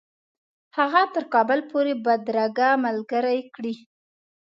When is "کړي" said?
3.55-3.73